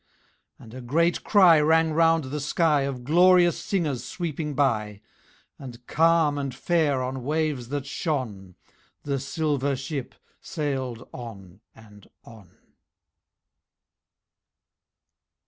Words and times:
And 0.57 0.73
a 0.73 0.81
great 0.81 1.23
cry 1.23 1.59
rang 1.61 1.93
round 1.93 2.23
the 2.23 2.39
sky 2.39 2.81
Of 2.89 3.03
glorious 3.03 3.63
singers 3.63 4.03
sweeping 4.03 4.55
by, 4.55 4.99
And 5.59 5.85
calm 5.85 6.39
and 6.39 6.55
fair 6.55 7.03
on 7.03 7.21
waves 7.23 7.67
that 7.69 7.85
shone 7.85 8.55
The 9.03 9.19
Silver 9.19 9.75
Ship 9.75 10.15
sailed 10.41 11.07
on 11.13 11.61
and 11.75 12.09
on. 12.23 12.57